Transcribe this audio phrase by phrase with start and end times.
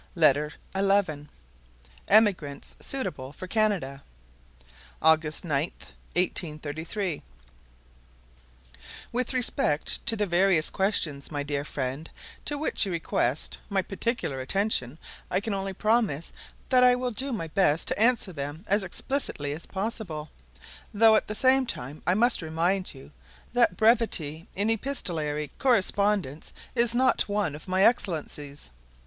[0.17, 0.23] Cheese.
[0.73, 1.29] Indian Corn,
[2.07, 3.33] and its Cultivation.
[3.37, 3.39] Potatoes.
[3.39, 4.01] Rates of Wages.
[4.99, 7.21] August 9, 1833
[9.11, 12.09] WITH respect to the various questions, my dear friend,
[12.45, 14.97] to which you request my particular attention,
[15.29, 16.33] I can only promise
[16.69, 20.31] that I will do my best to answer them as explicitly as possible,
[20.91, 23.11] though at the same time I must remind you,
[23.53, 28.71] that brevity in epistolary correspondence is not one of my excellencies.